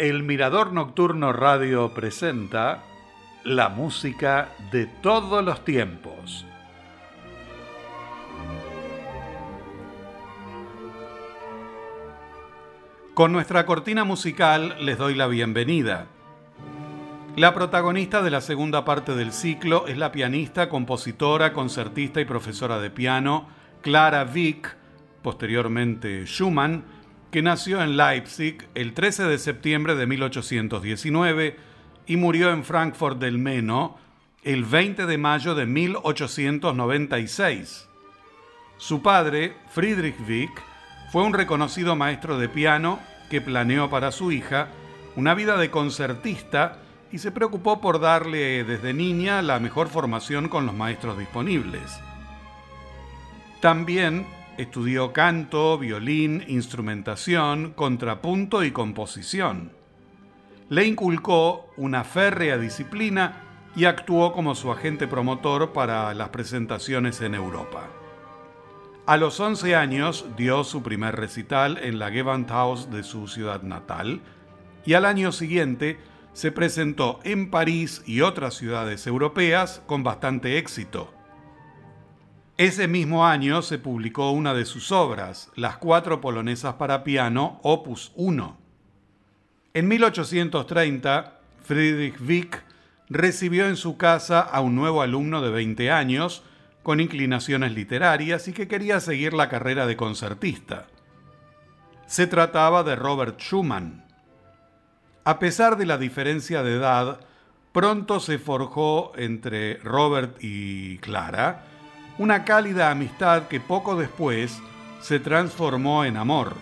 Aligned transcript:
El 0.00 0.22
Mirador 0.22 0.72
Nocturno 0.72 1.30
Radio 1.30 1.92
presenta 1.92 2.84
la 3.44 3.68
música 3.68 4.48
de 4.72 4.86
todos 4.86 5.44
los 5.44 5.62
tiempos. 5.62 6.46
Con 13.12 13.32
nuestra 13.32 13.66
cortina 13.66 14.04
musical 14.04 14.74
les 14.80 14.96
doy 14.96 15.14
la 15.14 15.26
bienvenida. 15.26 16.06
La 17.36 17.52
protagonista 17.52 18.22
de 18.22 18.30
la 18.30 18.40
segunda 18.40 18.86
parte 18.86 19.14
del 19.14 19.34
ciclo 19.34 19.86
es 19.86 19.98
la 19.98 20.12
pianista, 20.12 20.70
compositora, 20.70 21.52
concertista 21.52 22.22
y 22.22 22.24
profesora 22.24 22.78
de 22.78 22.88
piano 22.88 23.48
Clara 23.82 24.24
Wieck, 24.24 24.78
posteriormente 25.20 26.26
Schumann, 26.26 26.84
que 27.30 27.42
nació 27.42 27.82
en 27.82 27.96
Leipzig 27.96 28.68
el 28.74 28.92
13 28.92 29.22
de 29.24 29.38
septiembre 29.38 29.94
de 29.94 30.06
1819 30.06 31.56
y 32.06 32.16
murió 32.16 32.50
en 32.50 32.64
Frankfurt 32.64 33.18
del 33.18 33.38
Meno 33.38 33.96
el 34.42 34.64
20 34.64 35.06
de 35.06 35.18
mayo 35.18 35.54
de 35.54 35.66
1896. 35.66 37.88
Su 38.78 39.02
padre, 39.02 39.54
Friedrich 39.70 40.16
Wieck, 40.26 40.50
fue 41.12 41.22
un 41.22 41.34
reconocido 41.34 41.94
maestro 41.94 42.36
de 42.38 42.48
piano 42.48 42.98
que 43.28 43.40
planeó 43.40 43.88
para 43.90 44.10
su 44.10 44.32
hija 44.32 44.66
una 45.14 45.34
vida 45.34 45.56
de 45.56 45.70
concertista 45.70 46.78
y 47.12 47.18
se 47.18 47.30
preocupó 47.30 47.80
por 47.80 48.00
darle 48.00 48.64
desde 48.64 48.92
niña 48.94 49.42
la 49.42 49.60
mejor 49.60 49.88
formación 49.88 50.48
con 50.48 50.66
los 50.66 50.74
maestros 50.74 51.16
disponibles. 51.18 52.00
También 53.60 54.26
Estudió 54.60 55.14
canto, 55.14 55.78
violín, 55.78 56.44
instrumentación, 56.46 57.72
contrapunto 57.72 58.62
y 58.62 58.72
composición. 58.72 59.72
Le 60.68 60.84
inculcó 60.84 61.70
una 61.78 62.04
férrea 62.04 62.58
disciplina 62.58 63.40
y 63.74 63.86
actuó 63.86 64.34
como 64.34 64.54
su 64.54 64.70
agente 64.70 65.08
promotor 65.08 65.72
para 65.72 66.12
las 66.12 66.28
presentaciones 66.28 67.22
en 67.22 67.34
Europa. 67.34 67.88
A 69.06 69.16
los 69.16 69.40
11 69.40 69.76
años 69.76 70.26
dio 70.36 70.62
su 70.62 70.82
primer 70.82 71.16
recital 71.16 71.78
en 71.78 71.98
la 71.98 72.10
Gewandhaus 72.10 72.90
de 72.90 73.02
su 73.02 73.28
ciudad 73.28 73.62
natal 73.62 74.20
y 74.84 74.92
al 74.92 75.06
año 75.06 75.32
siguiente 75.32 75.98
se 76.34 76.52
presentó 76.52 77.18
en 77.24 77.50
París 77.50 78.02
y 78.04 78.20
otras 78.20 78.56
ciudades 78.56 79.06
europeas 79.06 79.80
con 79.86 80.02
bastante 80.02 80.58
éxito. 80.58 81.14
Ese 82.60 82.88
mismo 82.88 83.26
año 83.26 83.62
se 83.62 83.78
publicó 83.78 84.32
una 84.32 84.52
de 84.52 84.66
sus 84.66 84.92
obras, 84.92 85.50
Las 85.54 85.78
cuatro 85.78 86.20
polonesas 86.20 86.74
para 86.74 87.04
piano, 87.04 87.58
opus 87.62 88.12
1. 88.16 88.58
En 89.72 89.88
1830, 89.88 91.40
Friedrich 91.64 92.20
Wieck 92.20 92.62
recibió 93.08 93.66
en 93.66 93.78
su 93.78 93.96
casa 93.96 94.40
a 94.40 94.60
un 94.60 94.74
nuevo 94.74 95.00
alumno 95.00 95.40
de 95.40 95.48
20 95.48 95.90
años, 95.90 96.42
con 96.82 97.00
inclinaciones 97.00 97.72
literarias 97.72 98.46
y 98.46 98.52
que 98.52 98.68
quería 98.68 99.00
seguir 99.00 99.32
la 99.32 99.48
carrera 99.48 99.86
de 99.86 99.96
concertista. 99.96 100.86
Se 102.04 102.26
trataba 102.26 102.82
de 102.82 102.94
Robert 102.94 103.40
Schumann. 103.40 104.04
A 105.24 105.38
pesar 105.38 105.78
de 105.78 105.86
la 105.86 105.96
diferencia 105.96 106.62
de 106.62 106.74
edad, 106.74 107.20
pronto 107.72 108.20
se 108.20 108.38
forjó 108.38 109.12
entre 109.16 109.78
Robert 109.78 110.36
y 110.42 110.98
Clara 110.98 111.69
una 112.20 112.44
cálida 112.44 112.90
amistad 112.90 113.48
que 113.48 113.60
poco 113.60 113.96
después 113.96 114.60
se 115.00 115.20
transformó 115.20 116.04
en 116.04 116.18
amor. 116.18 116.52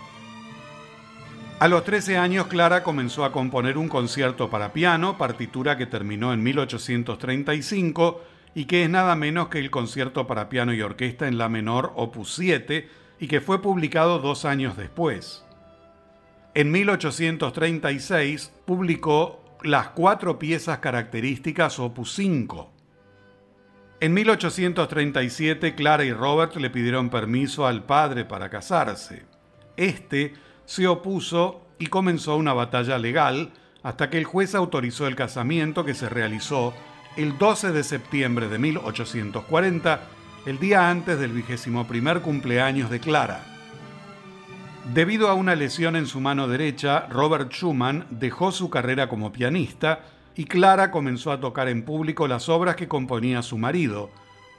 A 1.58 1.66
los 1.66 1.82
13 1.82 2.16
años 2.16 2.46
Clara 2.46 2.84
comenzó 2.84 3.24
a 3.24 3.32
componer 3.32 3.76
un 3.76 3.88
concierto 3.88 4.50
para 4.50 4.72
piano, 4.72 5.18
partitura 5.18 5.76
que 5.76 5.86
terminó 5.86 6.32
en 6.32 6.44
1835 6.44 8.22
y 8.54 8.66
que 8.66 8.84
es 8.84 8.90
nada 8.90 9.16
menos 9.16 9.48
que 9.48 9.58
el 9.58 9.72
concierto 9.72 10.28
para 10.28 10.48
piano 10.48 10.72
y 10.72 10.80
orquesta 10.80 11.26
en 11.26 11.38
la 11.38 11.48
menor 11.48 11.92
opus 11.96 12.34
7 12.36 12.88
y 13.18 13.26
que 13.26 13.40
fue 13.40 13.60
publicado 13.60 14.20
dos 14.20 14.44
años 14.44 14.76
después. 14.76 15.44
En 16.54 16.70
1836 16.70 18.52
publicó 18.64 19.42
las 19.64 19.88
cuatro 19.88 20.38
piezas 20.38 20.78
características 20.78 21.80
opus 21.80 22.12
5. 22.14 22.77
En 24.00 24.14
1837, 24.14 25.74
Clara 25.74 26.04
y 26.04 26.12
Robert 26.12 26.54
le 26.54 26.70
pidieron 26.70 27.10
permiso 27.10 27.66
al 27.66 27.82
padre 27.82 28.24
para 28.24 28.48
casarse. 28.48 29.24
Este 29.76 30.34
se 30.66 30.86
opuso 30.86 31.66
y 31.80 31.86
comenzó 31.86 32.36
una 32.36 32.52
batalla 32.52 32.96
legal 32.96 33.50
hasta 33.82 34.08
que 34.08 34.18
el 34.18 34.24
juez 34.24 34.54
autorizó 34.54 35.08
el 35.08 35.16
casamiento 35.16 35.84
que 35.84 35.94
se 35.94 36.08
realizó 36.08 36.74
el 37.16 37.38
12 37.38 37.72
de 37.72 37.82
septiembre 37.82 38.48
de 38.48 38.60
1840, 38.60 40.00
el 40.46 40.60
día 40.60 40.90
antes 40.90 41.18
del 41.18 41.32
vigésimo 41.32 41.88
primer 41.88 42.20
cumpleaños 42.20 42.90
de 42.90 43.00
Clara. 43.00 43.44
Debido 44.94 45.28
a 45.28 45.34
una 45.34 45.56
lesión 45.56 45.96
en 45.96 46.06
su 46.06 46.20
mano 46.20 46.46
derecha, 46.46 47.08
Robert 47.10 47.50
Schumann 47.50 48.06
dejó 48.10 48.52
su 48.52 48.70
carrera 48.70 49.08
como 49.08 49.32
pianista 49.32 50.02
y 50.38 50.44
Clara 50.44 50.92
comenzó 50.92 51.32
a 51.32 51.40
tocar 51.40 51.68
en 51.68 51.82
público 51.82 52.28
las 52.28 52.48
obras 52.48 52.76
que 52.76 52.86
componía 52.86 53.42
su 53.42 53.58
marido, 53.58 54.08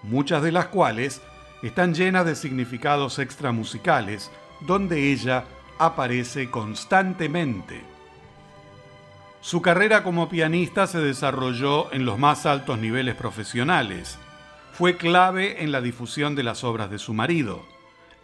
muchas 0.03 0.43
de 0.43 0.51
las 0.51 0.65
cuales 0.65 1.21
están 1.63 1.93
llenas 1.93 2.25
de 2.25 2.35
significados 2.35 3.17
extramusicales, 3.17 4.29
donde 4.59 5.13
ella 5.13 5.45
aparece 5.77 6.51
constantemente. 6.51 7.81
Su 9.39 9.61
carrera 9.61 10.03
como 10.03 10.27
pianista 10.27 10.85
se 10.85 10.99
desarrolló 10.99 11.93
en 11.93 12.03
los 12.03 12.19
más 12.19 12.45
altos 12.45 12.77
niveles 12.77 13.15
profesionales. 13.15 14.17
Fue 14.73 14.97
clave 14.97 15.63
en 15.63 15.71
la 15.71 15.79
difusión 15.79 16.35
de 16.35 16.43
las 16.43 16.65
obras 16.65 16.91
de 16.91 16.99
su 16.99 17.13
marido. 17.13 17.63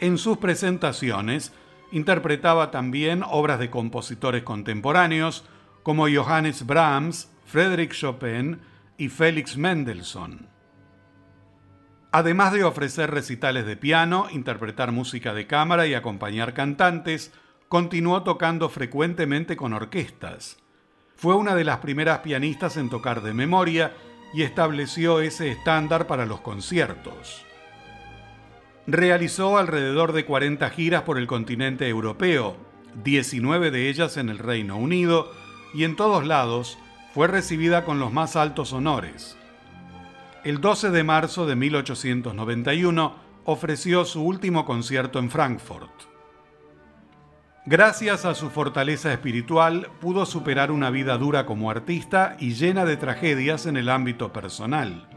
En 0.01 0.17
sus 0.17 0.39
presentaciones 0.39 1.53
interpretaba 1.93 2.69
también 2.69 3.23
obras 3.25 3.59
de 3.59 3.69
compositores 3.69 4.43
contemporáneos 4.43 5.45
como 5.83 6.09
Johannes 6.09 6.65
Brahms, 6.65 7.29
Frédéric 7.45 7.93
Chopin 7.93 8.59
y 8.97 9.09
Félix 9.09 9.55
Mendelssohn. 9.57 10.49
Además 12.11 12.53
de 12.53 12.63
ofrecer 12.63 13.11
recitales 13.11 13.65
de 13.65 13.77
piano, 13.77 14.27
interpretar 14.31 14.91
música 14.91 15.33
de 15.33 15.47
cámara 15.47 15.85
y 15.85 15.93
acompañar 15.93 16.53
cantantes, 16.53 17.33
continuó 17.67 18.23
tocando 18.23 18.69
frecuentemente 18.69 19.57
con 19.57 19.73
orquestas. 19.73 20.57
Fue 21.15 21.35
una 21.35 21.55
de 21.55 21.65
las 21.65 21.79
primeras 21.79 22.19
pianistas 22.19 22.77
en 22.77 22.89
tocar 22.89 23.21
de 23.21 23.33
memoria 23.33 23.93
y 24.33 24.43
estableció 24.43 25.19
ese 25.21 25.51
estándar 25.51 26.07
para 26.07 26.25
los 26.25 26.41
conciertos. 26.41 27.45
Realizó 28.87 29.57
alrededor 29.57 30.13
de 30.13 30.25
40 30.25 30.69
giras 30.69 31.03
por 31.03 31.17
el 31.17 31.27
continente 31.27 31.87
europeo, 31.87 32.55
19 33.03 33.71
de 33.71 33.89
ellas 33.89 34.17
en 34.17 34.29
el 34.29 34.37
Reino 34.37 34.77
Unido, 34.77 35.31
y 35.73 35.83
en 35.83 35.95
todos 35.95 36.25
lados 36.25 36.77
fue 37.15 37.29
recibida 37.29 37.85
con 37.85 37.97
los 37.97 38.11
más 38.11 38.35
altos 38.35 38.73
honores. 38.73 39.37
El 40.43 40.59
12 40.59 40.91
de 40.91 41.05
marzo 41.05 41.45
de 41.45 41.55
1891 41.55 43.15
ofreció 43.45 44.03
su 44.03 44.21
último 44.21 44.65
concierto 44.65 45.19
en 45.19 45.29
Frankfurt. 45.29 45.93
Gracias 47.65 48.25
a 48.25 48.35
su 48.35 48.49
fortaleza 48.49 49.13
espiritual, 49.13 49.87
pudo 50.01 50.25
superar 50.25 50.71
una 50.71 50.89
vida 50.89 51.17
dura 51.17 51.45
como 51.45 51.71
artista 51.71 52.35
y 52.37 52.53
llena 52.53 52.83
de 52.83 52.97
tragedias 52.97 53.65
en 53.65 53.77
el 53.77 53.87
ámbito 53.87 54.33
personal. 54.33 55.07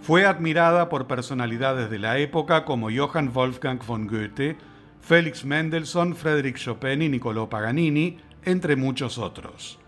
Fue 0.00 0.26
admirada 0.26 0.88
por 0.88 1.06
personalidades 1.06 1.90
de 1.90 2.00
la 2.00 2.18
época 2.18 2.64
como 2.64 2.88
Johann 2.90 3.32
Wolfgang 3.32 3.78
von 3.86 4.08
Goethe, 4.08 4.58
Felix 5.00 5.44
Mendelssohn, 5.44 6.16
Frédéric 6.16 6.56
Chopin 6.56 7.02
y 7.02 7.08
Niccolò 7.08 7.48
Paganini, 7.48 8.18
entre 8.42 8.74
muchos 8.74 9.16
otros. 9.16 9.78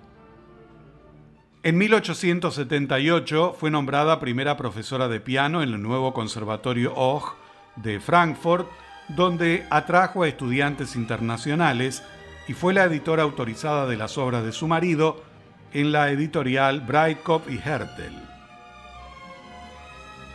En 1.64 1.76
1878 1.76 3.56
fue 3.58 3.72
nombrada 3.72 4.20
primera 4.20 4.56
profesora 4.56 5.08
de 5.08 5.18
piano 5.18 5.60
en 5.60 5.74
el 5.74 5.82
nuevo 5.82 6.14
Conservatorio 6.14 6.94
Hoch 6.94 7.34
de 7.74 7.98
Frankfurt, 7.98 8.68
donde 9.08 9.66
atrajo 9.68 10.22
a 10.22 10.28
estudiantes 10.28 10.94
internacionales 10.94 12.04
y 12.46 12.52
fue 12.52 12.74
la 12.74 12.84
editora 12.84 13.24
autorizada 13.24 13.86
de 13.86 13.96
las 13.96 14.18
obras 14.18 14.44
de 14.44 14.52
su 14.52 14.68
marido 14.68 15.20
en 15.72 15.90
la 15.90 16.10
editorial 16.10 16.80
Breitkopf 16.80 17.50
y 17.50 17.58
Hertel. 17.58 18.14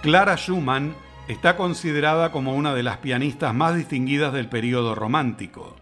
Clara 0.02 0.36
Schumann 0.36 0.94
está 1.30 1.56
considerada 1.56 2.34
como 2.34 2.54
una 2.54 2.76
de 2.76 2.84
las 2.84 2.98
pianistas 2.98 3.54
más 3.54 3.76
distinguidas 3.76 4.34
del 4.34 4.50
período 4.50 4.94
romántico. 4.94 5.78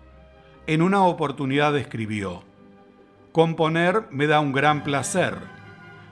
En 0.68 0.84
una 0.84 1.04
oportunidad 1.04 1.76
escribió, 1.76 2.44
Componer 3.32 4.08
me 4.12 4.28
da 4.28 4.42
un 4.42 4.52
gran 4.52 4.84
placer. 4.84 5.38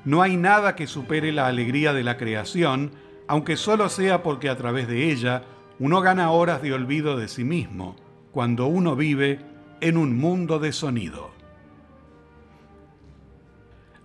No 0.06 0.22
hay 0.22 0.38
nada 0.38 0.76
que 0.76 0.88
supere 0.88 1.34
la 1.34 1.48
alegría 1.48 1.92
de 1.92 2.04
la 2.04 2.16
creación, 2.16 2.92
aunque 3.28 3.58
solo 3.58 3.90
sea 3.90 4.24
porque 4.24 4.50
a 4.50 4.56
través 4.56 4.88
de 4.88 5.12
ella 5.12 5.44
uno 5.80 6.00
gana 6.00 6.32
horas 6.32 6.62
de 6.62 6.74
olvido 6.74 7.18
de 7.18 7.28
sí 7.28 7.44
mismo, 7.44 7.98
cuando 8.32 8.68
uno 8.68 8.96
vive 8.96 9.40
en 9.82 9.98
un 9.98 10.18
mundo 10.18 10.60
de 10.60 10.72
sonido. 10.72 11.32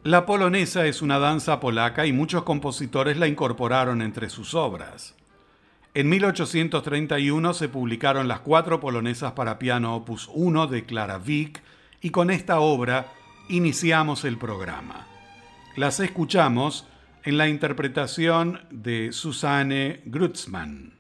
La 0.03 0.27
polonesa 0.27 0.85
es 0.87 1.01
una 1.01 1.19
danza 1.19 1.61
polaca 1.61 2.07
y 2.07 2.13
muchos 2.13 2.43
compositores 2.43 3.17
la 3.17 3.29
incorporaron 3.29 4.03
entre 4.03 4.29
sus 4.29 4.55
obras. 4.55 5.15
En 5.95 6.09
1831 6.09 7.55
se 7.55 7.69
publicaron 7.69 8.27
las 8.27 8.41
cuatro 8.41 8.81
polonesas 8.81 9.33
para 9.33 9.59
piano 9.59 9.95
opus 9.95 10.29
1 10.35 10.67
de 10.67 10.85
Clara 10.85 11.21
Wieck 11.25 11.63
y 12.05 12.11
con 12.11 12.31
esta 12.31 12.61
obra 12.61 13.15
iniciamos 13.49 14.27
el 14.27 14.37
programa. 14.37 15.07
Las 15.75 16.01
escuchamos 16.01 16.87
en 17.23 17.39
la 17.39 17.49
interpretación 17.49 18.61
de 18.71 19.11
Susanne 19.11 20.03
Grutzmann. 20.05 20.94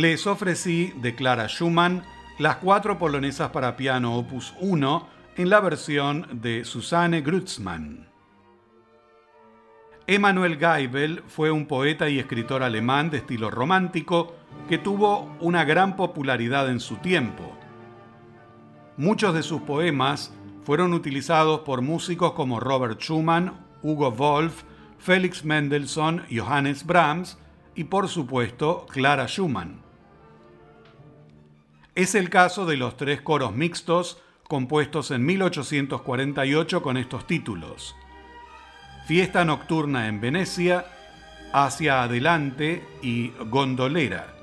Les 0.00 0.26
ofrecí 0.26 0.94
de 0.96 1.14
Clara 1.14 1.46
Schumann 1.46 2.02
las 2.38 2.56
cuatro 2.56 2.98
polonesas 2.98 3.50
para 3.50 3.76
piano 3.76 4.16
opus 4.16 4.54
1 4.58 5.06
en 5.36 5.50
la 5.50 5.60
versión 5.60 6.26
de 6.40 6.64
Susanne 6.64 7.20
Grutzmann. 7.20 8.08
Emanuel 10.06 10.58
Geibel 10.58 11.22
fue 11.28 11.50
un 11.50 11.66
poeta 11.66 12.08
y 12.08 12.18
escritor 12.18 12.62
alemán 12.62 13.10
de 13.10 13.18
estilo 13.18 13.50
romántico 13.50 14.34
que 14.70 14.78
tuvo 14.78 15.36
una 15.38 15.64
gran 15.64 15.96
popularidad 15.96 16.70
en 16.70 16.80
su 16.80 16.96
tiempo. 16.96 17.54
Muchos 18.96 19.34
de 19.34 19.42
sus 19.42 19.60
poemas 19.60 20.32
fueron 20.64 20.94
utilizados 20.94 21.60
por 21.60 21.82
músicos 21.82 22.32
como 22.32 22.58
Robert 22.58 23.00
Schumann, 23.00 23.52
Hugo 23.82 24.10
Wolf, 24.10 24.62
Felix 24.98 25.44
Mendelssohn, 25.44 26.22
Johannes 26.34 26.86
Brahms 26.86 27.36
y 27.74 27.84
por 27.84 28.08
supuesto 28.08 28.86
Clara 28.88 29.26
Schumann. 29.28 29.89
Es 32.00 32.14
el 32.14 32.30
caso 32.30 32.64
de 32.64 32.78
los 32.78 32.96
tres 32.96 33.20
coros 33.20 33.54
mixtos 33.54 34.22
compuestos 34.48 35.10
en 35.10 35.22
1848 35.26 36.80
con 36.80 36.96
estos 36.96 37.26
títulos. 37.26 37.94
Fiesta 39.06 39.44
Nocturna 39.44 40.08
en 40.08 40.18
Venecia, 40.18 40.86
Hacia 41.52 42.02
Adelante 42.02 42.82
y 43.02 43.32
Gondolera. 43.50 44.34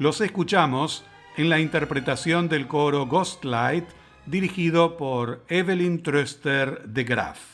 Los 0.00 0.20
escuchamos 0.20 1.04
en 1.36 1.48
la 1.48 1.60
interpretación 1.60 2.48
del 2.48 2.66
coro 2.66 3.06
Ghostlight 3.06 3.84
dirigido 4.26 4.96
por 4.96 5.44
Evelyn 5.46 6.02
Tröster 6.02 6.82
de 6.82 7.04
Graaf. 7.04 7.53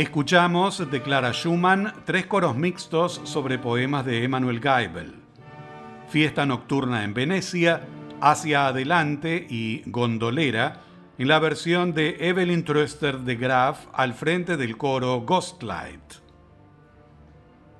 Escuchamos 0.00 0.90
de 0.90 1.02
Clara 1.02 1.34
Schumann 1.34 1.92
tres 2.06 2.24
coros 2.24 2.56
mixtos 2.56 3.20
sobre 3.24 3.58
poemas 3.58 4.06
de 4.06 4.24
Emanuel 4.24 4.58
Geibel. 4.58 5.14
Fiesta 6.08 6.46
nocturna 6.46 7.04
en 7.04 7.12
Venecia, 7.12 7.82
Hacia 8.18 8.68
Adelante 8.68 9.46
y 9.50 9.82
Gondolera, 9.84 10.80
en 11.18 11.28
la 11.28 11.38
versión 11.38 11.92
de 11.92 12.16
Evelyn 12.18 12.64
Tröster 12.64 13.18
de 13.18 13.36
Graf 13.36 13.88
al 13.92 14.14
frente 14.14 14.56
del 14.56 14.78
coro 14.78 15.20
Ghostlight. 15.20 16.14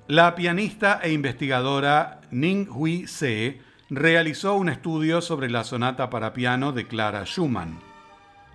La 0.07 0.35
pianista 0.35 0.99
e 1.01 1.13
investigadora 1.13 2.21
Ning 2.29 2.69
Hui 2.69 3.07
Se 3.07 3.61
realizó 3.89 4.53
un 4.53 4.69
estudio 4.69 5.21
sobre 5.21 5.49
la 5.49 5.63
sonata 5.63 6.11
para 6.11 6.33
piano 6.33 6.71
de 6.71 6.85
Clara 6.85 7.25
Schumann. 7.25 7.79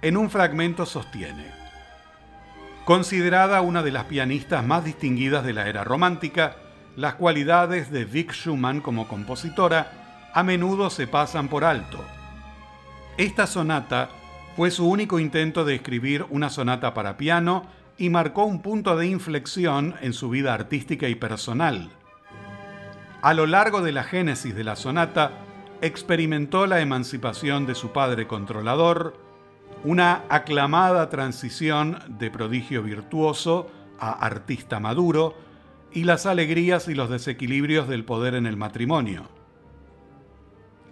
En 0.02 0.16
un 0.16 0.30
fragmento 0.30 0.86
sostiene, 0.86 1.65
considerada 2.86 3.62
una 3.62 3.82
de 3.82 3.90
las 3.90 4.04
pianistas 4.04 4.64
más 4.64 4.84
distinguidas 4.84 5.44
de 5.44 5.52
la 5.52 5.68
era 5.68 5.82
romántica, 5.82 6.54
las 6.94 7.14
cualidades 7.16 7.90
de 7.90 8.04
Vic 8.04 8.32
Schumann 8.32 8.80
como 8.80 9.08
compositora 9.08 10.30
a 10.32 10.44
menudo 10.44 10.88
se 10.88 11.08
pasan 11.08 11.48
por 11.48 11.64
alto. 11.64 11.98
Esta 13.18 13.48
sonata 13.48 14.08
fue 14.54 14.70
su 14.70 14.88
único 14.88 15.18
intento 15.18 15.64
de 15.64 15.74
escribir 15.74 16.26
una 16.30 16.48
sonata 16.48 16.94
para 16.94 17.16
piano 17.16 17.66
y 17.98 18.08
marcó 18.08 18.44
un 18.44 18.62
punto 18.62 18.96
de 18.96 19.08
inflexión 19.08 19.96
en 20.00 20.12
su 20.12 20.30
vida 20.30 20.54
artística 20.54 21.08
y 21.08 21.16
personal. 21.16 21.90
A 23.20 23.34
lo 23.34 23.46
largo 23.46 23.82
de 23.82 23.90
la 23.90 24.04
génesis 24.04 24.54
de 24.54 24.62
la 24.62 24.76
sonata, 24.76 25.32
experimentó 25.80 26.68
la 26.68 26.80
emancipación 26.80 27.66
de 27.66 27.74
su 27.74 27.90
padre 27.90 28.28
controlador, 28.28 29.25
una 29.86 30.24
aclamada 30.30 31.08
transición 31.08 32.00
de 32.08 32.28
prodigio 32.28 32.82
virtuoso 32.82 33.70
a 34.00 34.10
artista 34.10 34.80
maduro 34.80 35.36
y 35.92 36.02
las 36.02 36.26
alegrías 36.26 36.88
y 36.88 36.94
los 36.94 37.08
desequilibrios 37.08 37.86
del 37.86 38.04
poder 38.04 38.34
en 38.34 38.46
el 38.46 38.56
matrimonio. 38.56 39.28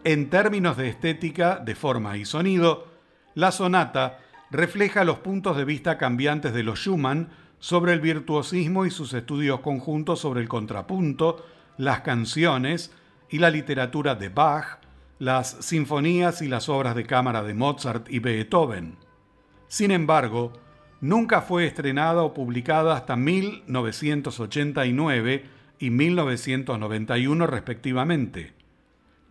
En 0.05 0.31
términos 0.31 0.77
de 0.77 0.89
estética, 0.89 1.57
de 1.57 1.75
forma 1.75 2.17
y 2.17 2.25
sonido, 2.25 2.87
la 3.35 3.51
sonata 3.51 4.21
refleja 4.53 5.03
los 5.03 5.19
puntos 5.19 5.57
de 5.57 5.65
vista 5.65 5.99
cambiantes 5.99 6.55
de 6.55 6.63
los 6.63 6.79
Schumann 6.79 7.31
sobre 7.59 7.95
el 7.95 8.01
virtuosismo 8.01 8.87
y 8.87 8.93
sus 8.93 9.13
estudios 9.13 9.59
conjuntos 9.59 10.21
sobre 10.21 10.41
el 10.41 10.49
contrapunto, 10.49 11.45
las 11.79 12.03
canciones 12.03 12.93
y 13.29 13.41
la 13.41 13.51
literatura 13.51 14.15
de 14.15 14.29
Bach, 14.29 14.84
las 15.19 15.57
sinfonías 15.61 16.43
y 16.43 16.49
las 16.49 16.69
obras 16.69 16.95
de 16.95 17.07
cámara 17.07 17.43
de 17.43 17.55
Mozart 17.55 18.11
y 18.11 18.19
Beethoven. 18.19 18.99
Sin 19.69 19.91
embargo, 19.91 20.53
nunca 21.01 21.41
fue 21.43 21.67
estrenada 21.67 22.23
o 22.23 22.35
publicada 22.35 22.97
hasta 22.97 23.17
1989 23.17 25.45
y 25.79 25.91
1991 25.91 27.47
respectivamente. 27.47 28.53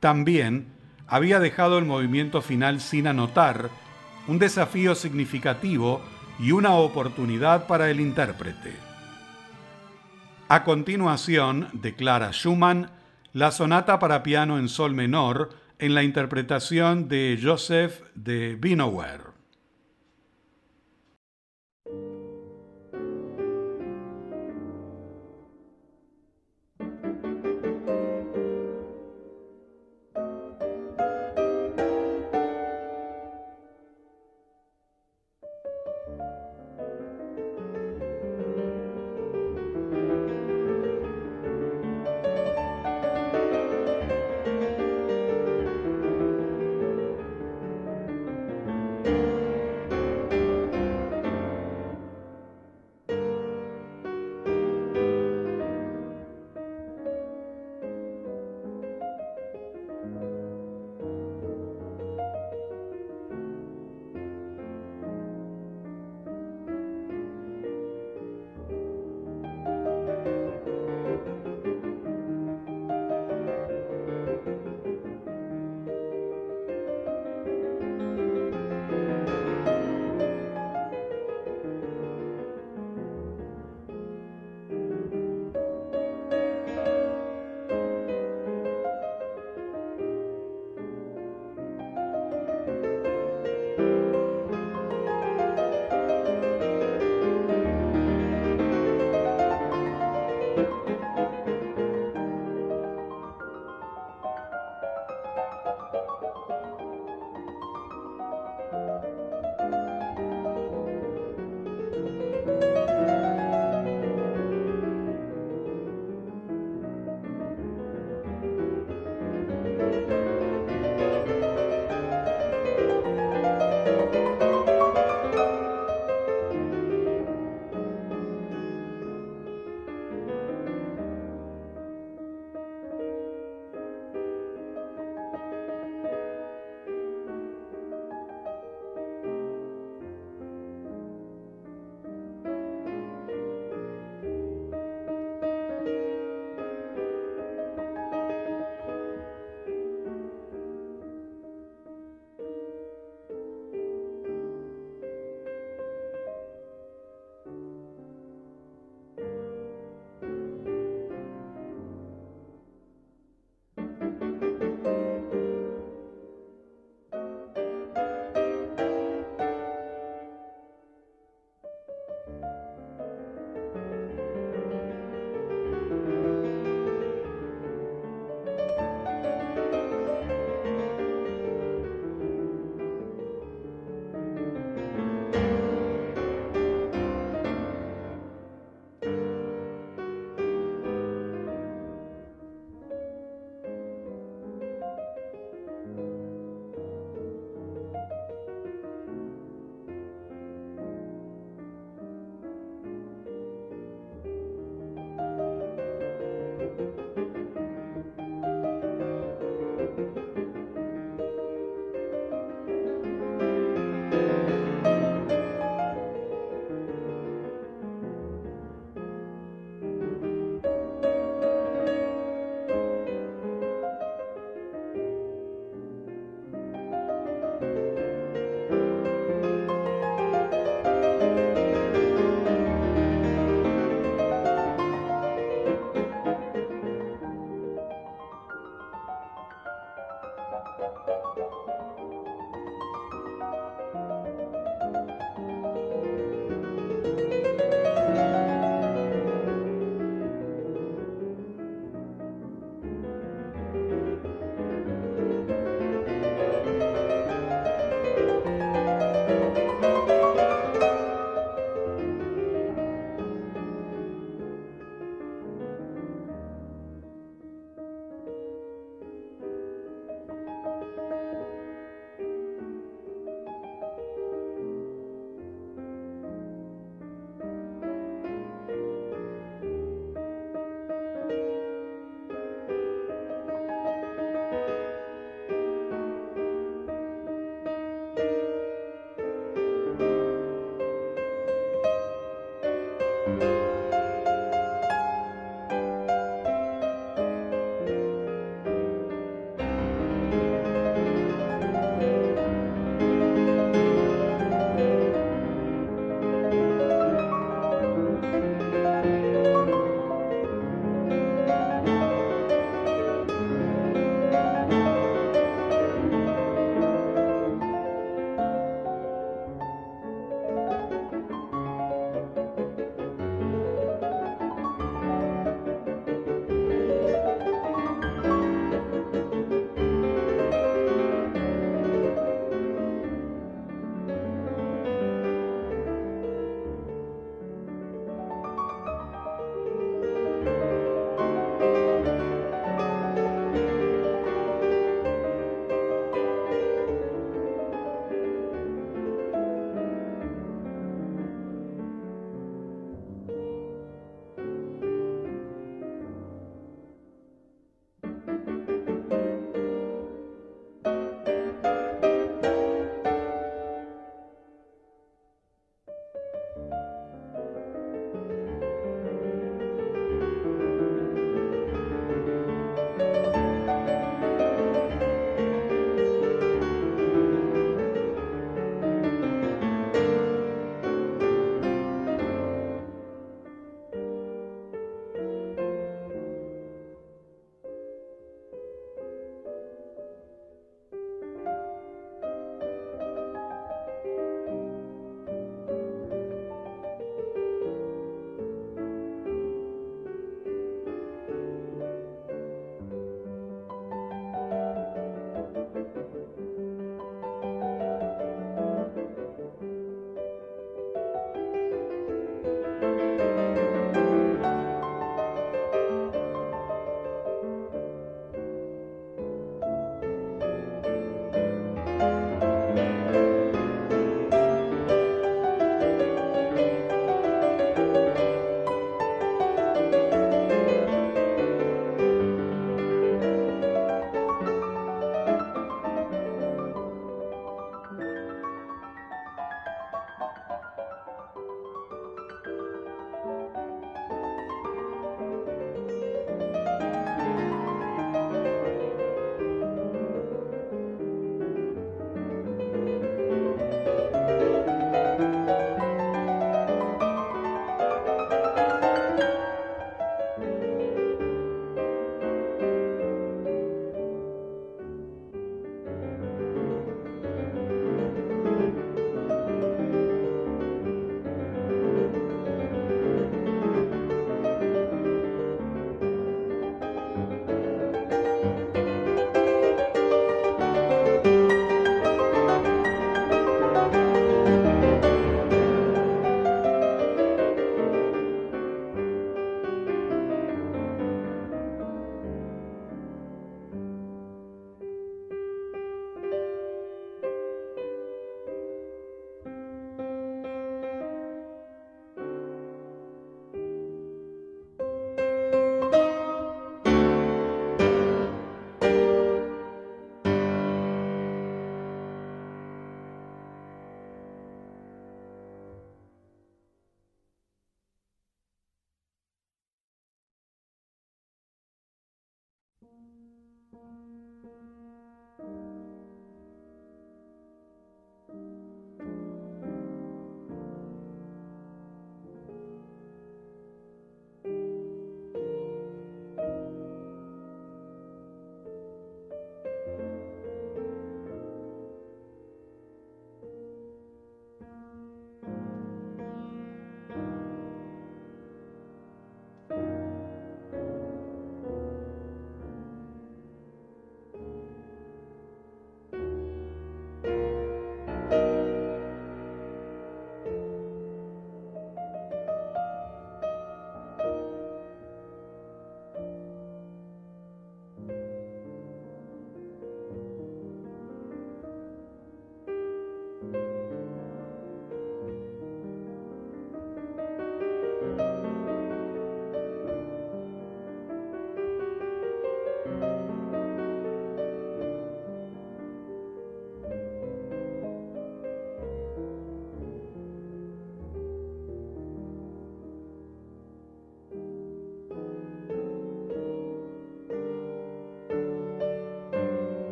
También 0.00 0.68
había 1.06 1.40
dejado 1.40 1.78
el 1.78 1.84
movimiento 1.84 2.42
final 2.42 2.80
sin 2.80 3.06
anotar, 3.06 3.70
un 4.28 4.38
desafío 4.38 4.94
significativo 4.94 6.00
y 6.38 6.52
una 6.52 6.74
oportunidad 6.74 7.66
para 7.66 7.90
el 7.90 8.00
intérprete. 8.00 8.72
A 10.48 10.64
continuación, 10.64 11.68
declara 11.72 12.32
Schumann, 12.32 12.90
la 13.32 13.50
sonata 13.50 13.98
para 13.98 14.22
piano 14.22 14.58
en 14.58 14.68
sol 14.68 14.94
menor 14.94 15.61
en 15.82 15.96
la 15.96 16.04
interpretación 16.04 17.08
de 17.08 17.36
Joseph 17.42 18.02
de 18.14 18.54
Binower. 18.54 19.31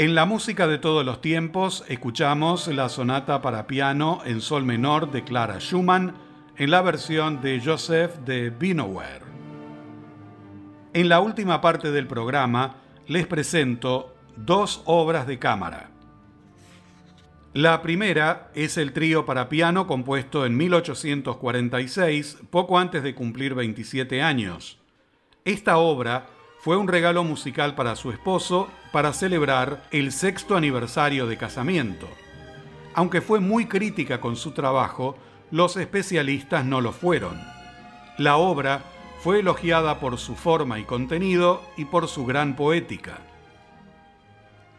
En 0.00 0.14
la 0.14 0.24
música 0.24 0.66
de 0.66 0.78
todos 0.78 1.04
los 1.04 1.20
tiempos 1.20 1.84
escuchamos 1.86 2.68
la 2.68 2.88
sonata 2.88 3.42
para 3.42 3.66
piano 3.66 4.22
en 4.24 4.40
sol 4.40 4.64
menor 4.64 5.10
de 5.10 5.24
Clara 5.24 5.58
Schumann 5.58 6.14
en 6.56 6.70
la 6.70 6.80
versión 6.80 7.42
de 7.42 7.60
Joseph 7.62 8.14
de 8.24 8.48
Binauer. 8.48 9.20
En 10.94 11.10
la 11.10 11.20
última 11.20 11.60
parte 11.60 11.90
del 11.90 12.06
programa 12.06 12.76
les 13.08 13.26
presento 13.26 14.14
dos 14.36 14.80
obras 14.86 15.26
de 15.26 15.38
cámara. 15.38 15.90
La 17.52 17.82
primera 17.82 18.50
es 18.54 18.78
el 18.78 18.94
trío 18.94 19.26
para 19.26 19.50
piano 19.50 19.86
compuesto 19.86 20.46
en 20.46 20.56
1846, 20.56 22.38
poco 22.48 22.78
antes 22.78 23.02
de 23.02 23.14
cumplir 23.14 23.54
27 23.54 24.22
años. 24.22 24.78
Esta 25.44 25.76
obra 25.76 26.26
fue 26.60 26.78
un 26.78 26.88
regalo 26.88 27.22
musical 27.22 27.74
para 27.74 27.96
su 27.96 28.10
esposo 28.10 28.70
para 28.92 29.12
celebrar 29.12 29.82
el 29.90 30.12
sexto 30.12 30.56
aniversario 30.56 31.26
de 31.26 31.36
casamiento. 31.36 32.08
Aunque 32.94 33.20
fue 33.20 33.40
muy 33.40 33.66
crítica 33.66 34.20
con 34.20 34.36
su 34.36 34.52
trabajo, 34.52 35.16
los 35.50 35.76
especialistas 35.76 36.64
no 36.64 36.80
lo 36.80 36.92
fueron. 36.92 37.40
La 38.18 38.36
obra 38.36 38.82
fue 39.20 39.40
elogiada 39.40 40.00
por 40.00 40.18
su 40.18 40.34
forma 40.34 40.78
y 40.78 40.84
contenido 40.84 41.62
y 41.76 41.84
por 41.84 42.08
su 42.08 42.26
gran 42.26 42.56
poética. 42.56 43.18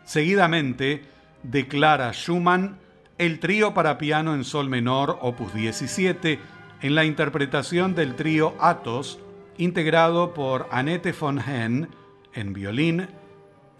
Seguidamente, 0.03 1.05
declara 1.43 2.11
Schumann 2.11 2.77
el 3.17 3.39
trío 3.39 3.73
para 3.73 3.97
piano 3.97 4.33
en 4.33 4.43
sol 4.43 4.67
menor 4.67 5.17
opus 5.21 5.53
17 5.53 6.39
en 6.81 6.95
la 6.95 7.05
interpretación 7.05 7.93
del 7.93 8.15
trío 8.15 8.55
Athos 8.59 9.19
integrado 9.57 10.33
por 10.33 10.67
Annette 10.71 11.15
von 11.17 11.39
Hen 11.39 11.89
en 12.33 12.53
violín, 12.53 13.07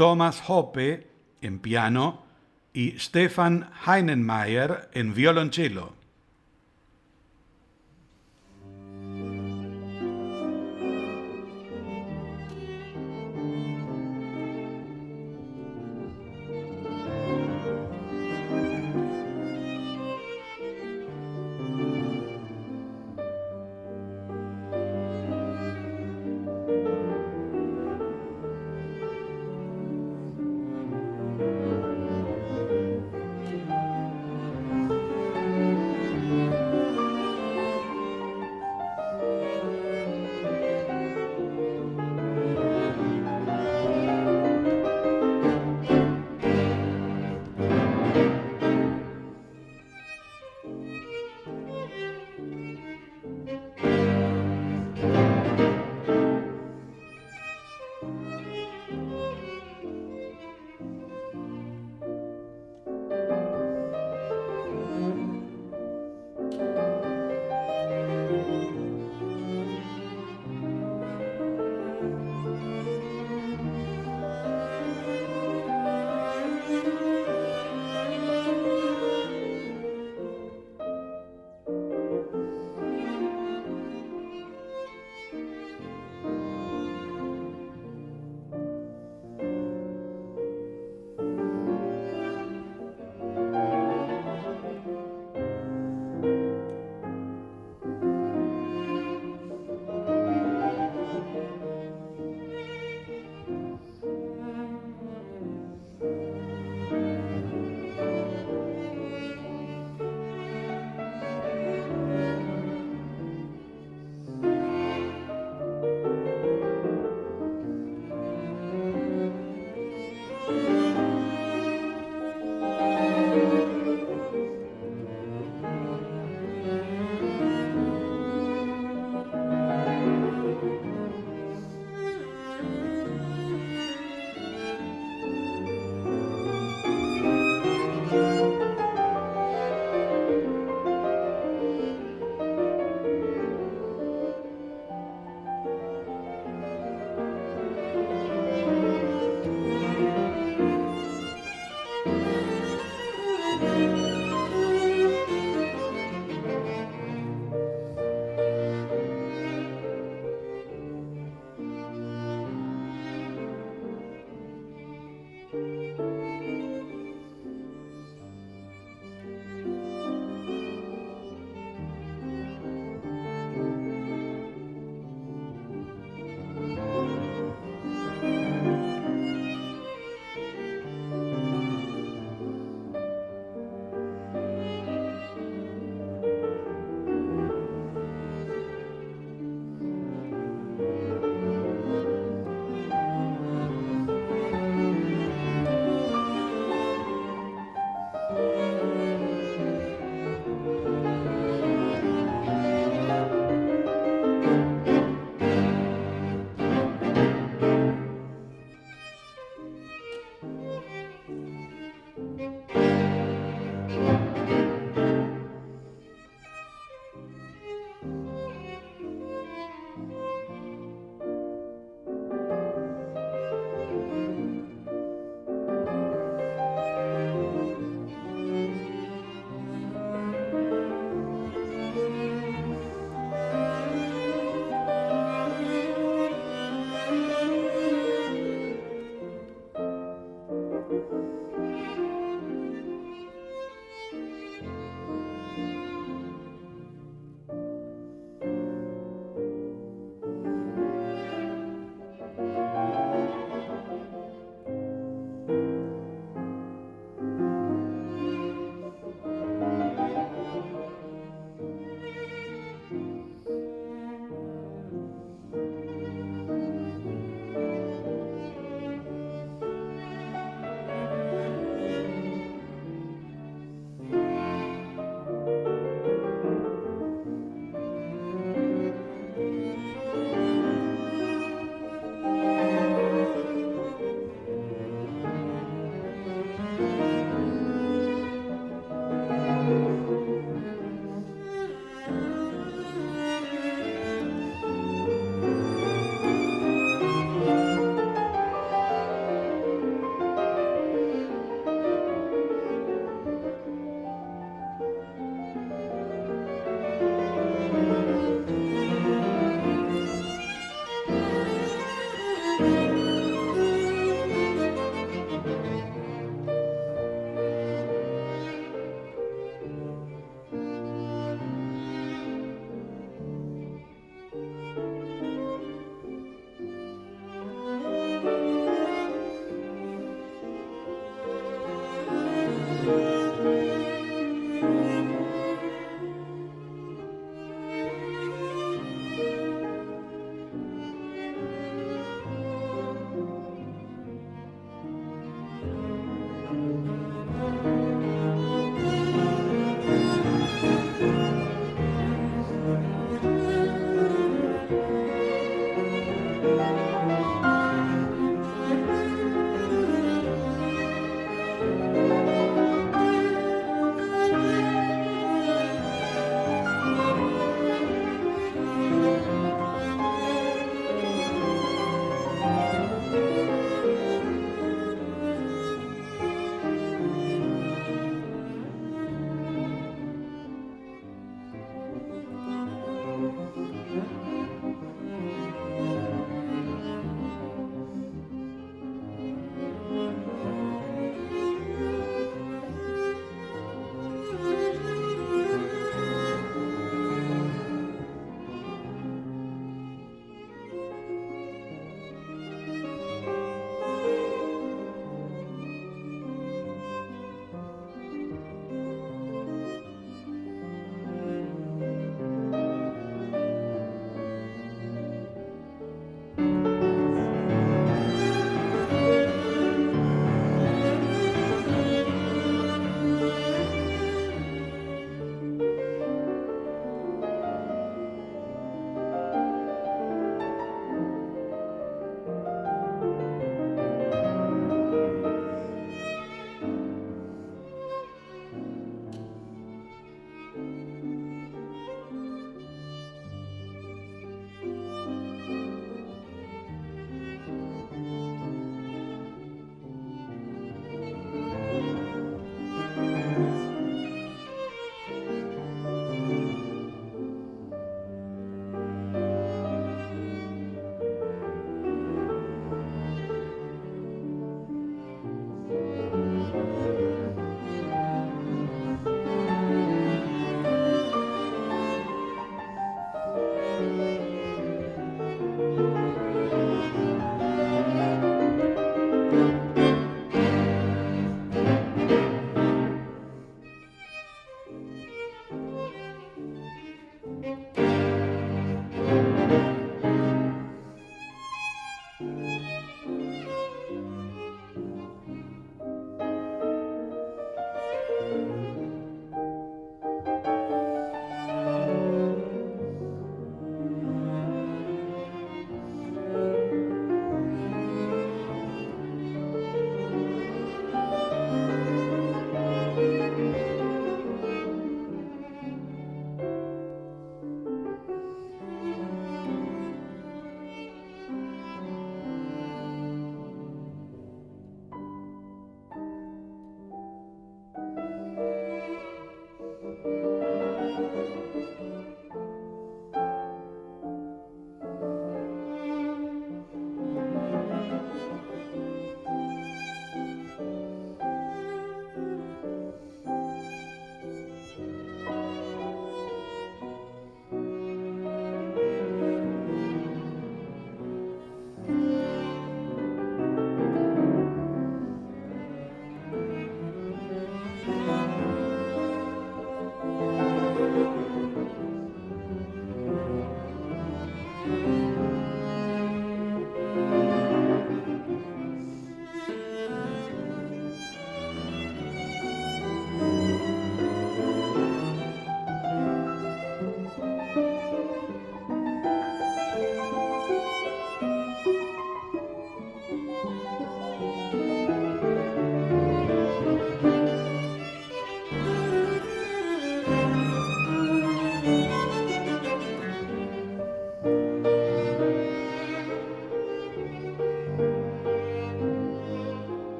Thomas 0.00 0.42
Hoppe 0.48 1.08
en 1.42 1.58
piano 1.58 2.22
y 2.72 2.92
Stefan 2.98 3.68
Heinenmeyer 3.84 4.88
en 4.94 5.12
violonchelo. 5.12 5.92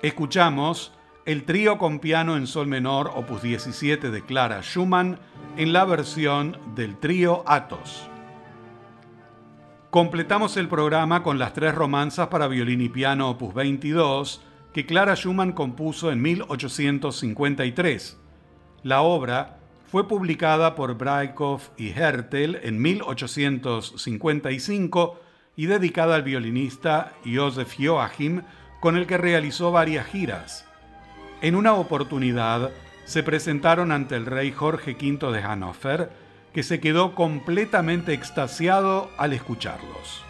Escuchamos 0.00 0.92
el 1.24 1.42
trío 1.42 1.76
con 1.76 1.98
piano 1.98 2.36
en 2.36 2.46
sol 2.46 2.68
menor 2.68 3.10
opus 3.16 3.42
17 3.42 4.12
de 4.12 4.22
Clara 4.22 4.62
Schumann 4.62 5.18
en 5.56 5.72
la 5.72 5.84
versión 5.84 6.56
del 6.76 6.96
trío 6.96 7.42
Atos. 7.48 8.08
Completamos 9.90 10.56
el 10.56 10.68
programa 10.68 11.24
con 11.24 11.40
las 11.40 11.52
tres 11.52 11.74
romanzas 11.74 12.28
para 12.28 12.46
violín 12.46 12.80
y 12.80 12.88
piano 12.88 13.28
opus 13.28 13.52
22 13.54 14.40
que 14.72 14.86
Clara 14.86 15.16
Schumann 15.16 15.50
compuso 15.50 16.12
en 16.12 16.22
1853. 16.22 18.20
La 18.84 19.00
obra 19.00 19.58
fue 19.90 20.06
publicada 20.06 20.76
por 20.76 20.96
Breitkopf 20.96 21.70
y 21.76 21.88
Hertel 21.88 22.60
en 22.62 22.80
1855 22.80 25.20
y 25.56 25.66
dedicada 25.66 26.14
al 26.14 26.22
violinista 26.22 27.14
Joseph 27.24 27.74
Joachim, 27.76 28.42
con 28.80 28.96
el 28.96 29.06
que 29.06 29.18
realizó 29.18 29.72
varias 29.72 30.06
giras. 30.06 30.64
En 31.40 31.54
una 31.54 31.74
oportunidad 31.74 32.70
se 33.04 33.22
presentaron 33.22 33.92
ante 33.92 34.16
el 34.16 34.26
rey 34.26 34.52
Jorge 34.52 34.96
V 35.00 35.32
de 35.32 35.42
Hannover, 35.42 36.10
que 36.52 36.62
se 36.62 36.80
quedó 36.80 37.14
completamente 37.14 38.12
extasiado 38.12 39.10
al 39.16 39.32
escucharlos. 39.32 40.24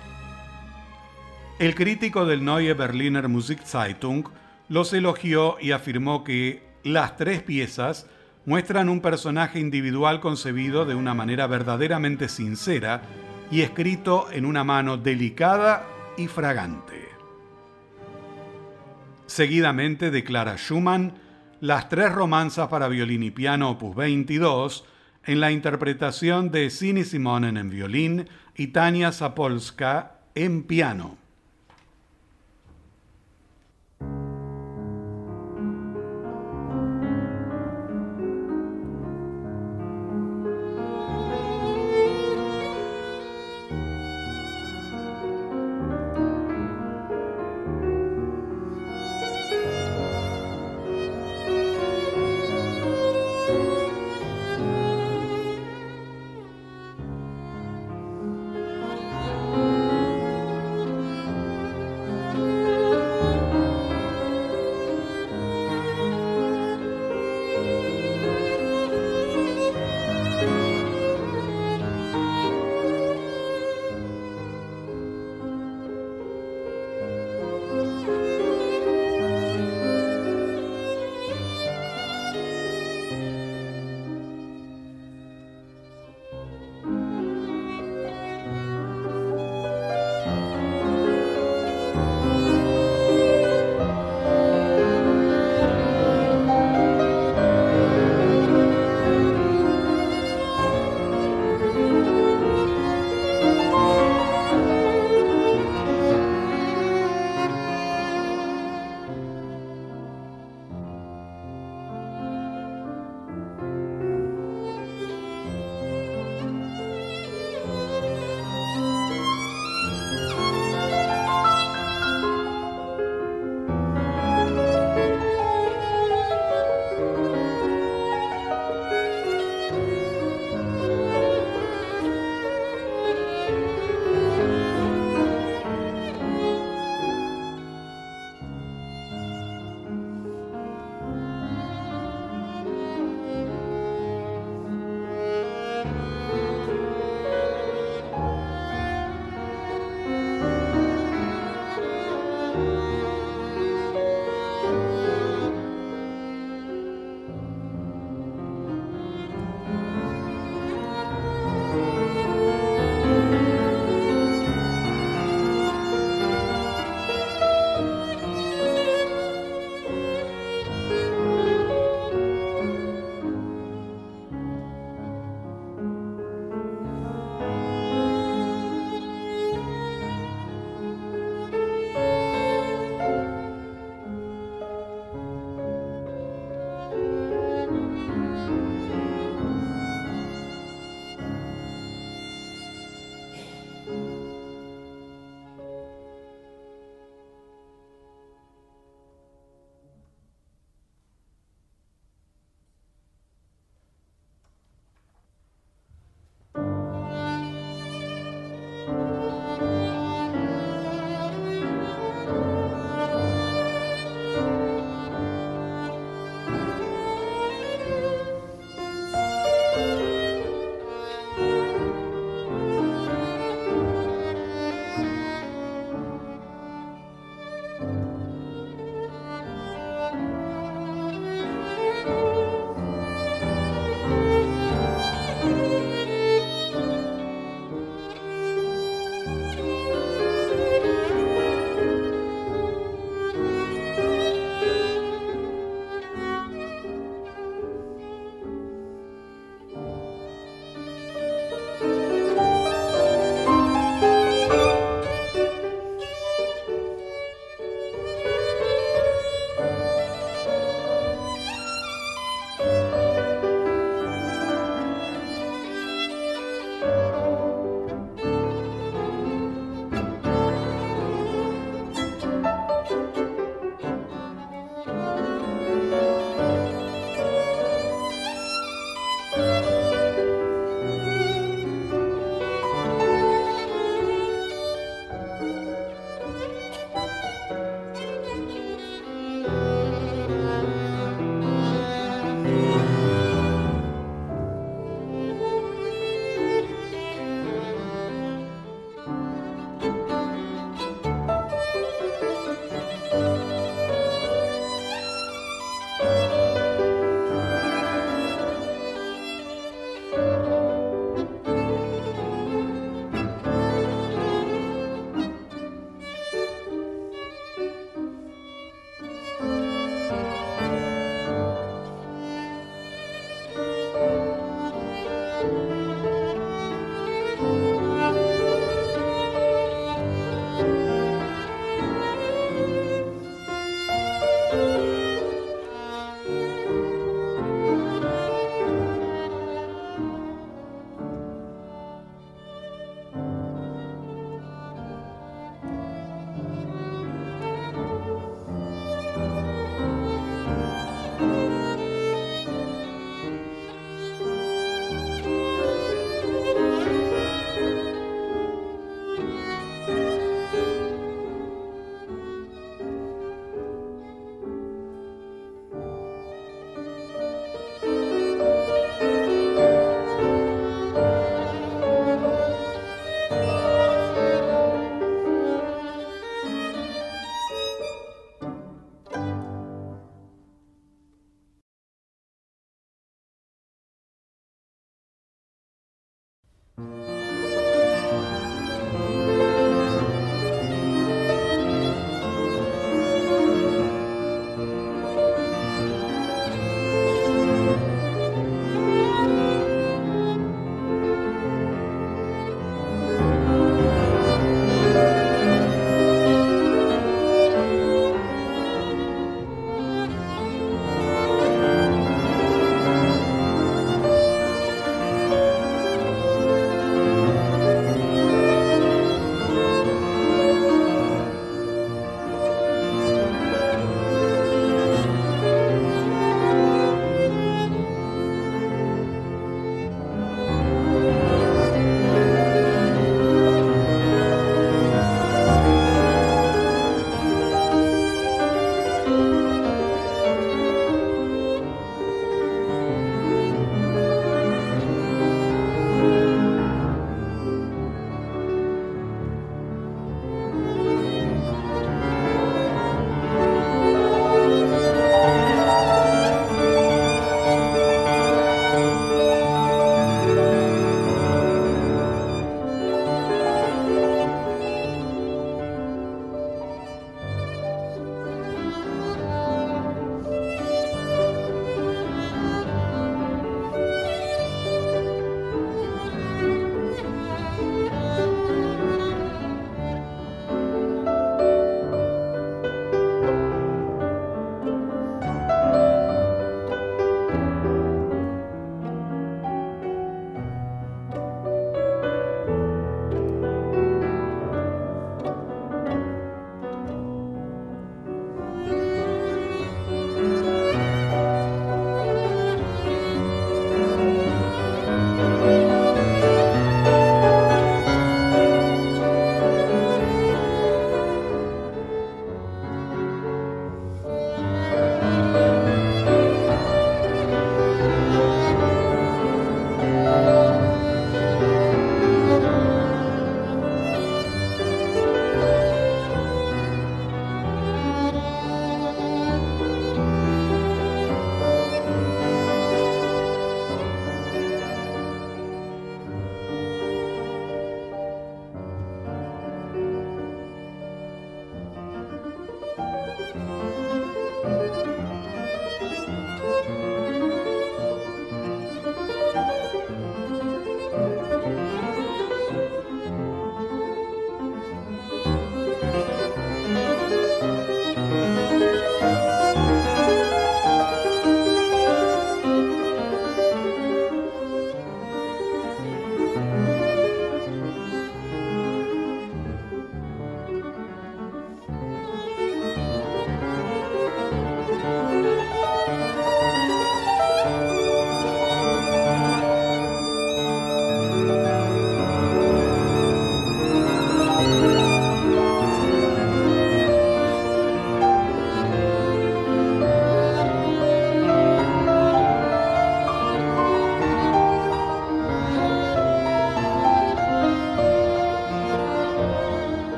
El 1.59 1.75
crítico 1.75 2.25
del 2.25 2.45
Neue 2.45 2.75
Berliner 2.75 3.29
Musikzeitung 3.29 4.29
los 4.69 4.93
elogió 4.93 5.57
y 5.61 5.73
afirmó 5.73 6.23
que 6.23 6.62
las 6.85 7.16
tres 7.16 7.43
piezas 7.43 8.07
muestran 8.47 8.89
un 8.89 9.01
personaje 9.01 9.59
individual 9.59 10.20
concebido 10.20 10.85
de 10.85 10.95
una 10.95 11.15
manera 11.15 11.47
verdaderamente 11.47 12.29
sincera 12.29 13.03
y 13.51 13.62
escrito 13.62 14.29
en 14.31 14.45
una 14.45 14.62
mano 14.62 14.97
delicada 14.97 15.85
y 16.16 16.29
fragante. 16.29 17.08
Seguidamente 19.29 20.11
declara 20.11 20.57
Schumann 20.57 21.13
las 21.61 21.91
tres 21.91 22.11
romanzas 22.11 22.69
para 22.69 22.89
violín 22.89 23.23
y 23.23 23.31
piano 23.31 23.73
opus 23.73 23.95
22 23.95 24.87
en 25.27 25.41
la 25.41 25.53
interpretación 25.53 26.51
de 26.51 26.71
Sini 26.71 27.05
Simonen 27.05 27.59
en 27.59 27.69
violín 27.69 28.27
y 28.57 28.69
Tania 28.69 29.13
Zapolska 29.13 30.21
en 30.35 30.63
piano. 30.63 31.19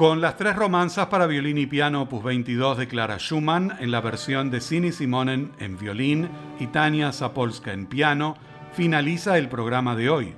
Con 0.00 0.22
las 0.22 0.38
tres 0.38 0.56
romanzas 0.56 1.08
para 1.08 1.26
violín 1.26 1.58
y 1.58 1.66
piano 1.66 2.00
opus 2.00 2.24
22 2.24 2.78
de 2.78 2.88
Clara 2.88 3.18
Schumann 3.18 3.76
en 3.80 3.90
la 3.90 4.00
versión 4.00 4.50
de 4.50 4.62
Cini 4.62 4.92
Simonen 4.92 5.52
en 5.58 5.76
violín 5.76 6.30
y 6.58 6.68
Tania 6.68 7.12
Zapolska 7.12 7.74
en 7.74 7.84
piano, 7.84 8.34
finaliza 8.72 9.36
el 9.36 9.50
programa 9.50 9.94
de 9.96 10.08
hoy. 10.08 10.34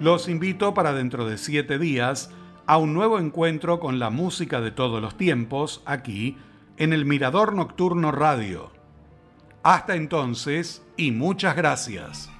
Los 0.00 0.28
invito 0.28 0.74
para 0.74 0.92
dentro 0.92 1.24
de 1.24 1.38
siete 1.38 1.78
días 1.78 2.32
a 2.66 2.78
un 2.78 2.94
nuevo 2.94 3.20
encuentro 3.20 3.78
con 3.78 4.00
la 4.00 4.10
música 4.10 4.60
de 4.60 4.72
todos 4.72 5.00
los 5.00 5.16
tiempos 5.16 5.80
aquí 5.86 6.36
en 6.76 6.92
el 6.92 7.04
Mirador 7.04 7.54
Nocturno 7.54 8.10
Radio. 8.10 8.72
Hasta 9.62 9.94
entonces 9.94 10.84
y 10.96 11.12
muchas 11.12 11.54
gracias. 11.54 12.33